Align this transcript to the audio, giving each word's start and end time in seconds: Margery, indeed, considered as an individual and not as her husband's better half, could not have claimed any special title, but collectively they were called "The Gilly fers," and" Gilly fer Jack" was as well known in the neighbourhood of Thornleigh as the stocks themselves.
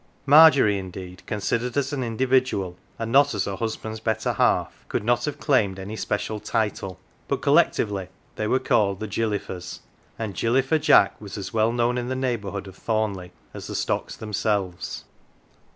Margery, 0.25 0.79
indeed, 0.79 1.21
considered 1.27 1.77
as 1.77 1.93
an 1.93 2.03
individual 2.03 2.75
and 2.97 3.11
not 3.11 3.35
as 3.35 3.45
her 3.45 3.55
husband's 3.55 3.99
better 3.99 4.33
half, 4.33 4.83
could 4.89 5.03
not 5.03 5.25
have 5.25 5.39
claimed 5.39 5.77
any 5.77 5.95
special 5.95 6.39
title, 6.39 6.97
but 7.27 7.43
collectively 7.43 8.07
they 8.35 8.47
were 8.47 8.57
called 8.57 8.99
"The 8.99 9.05
Gilly 9.05 9.37
fers," 9.37 9.81
and" 10.17 10.33
Gilly 10.35 10.63
fer 10.63 10.79
Jack" 10.79 11.21
was 11.21 11.37
as 11.37 11.53
well 11.53 11.71
known 11.71 11.99
in 11.99 12.09
the 12.09 12.15
neighbourhood 12.15 12.65
of 12.67 12.77
Thornleigh 12.77 13.29
as 13.53 13.67
the 13.67 13.75
stocks 13.75 14.15
themselves. 14.17 15.05